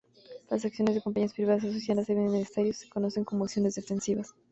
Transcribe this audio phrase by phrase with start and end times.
[0.49, 4.33] Las acciones de compañías privadas asociadas a bienes necesarios se conocen como acciones defensivas.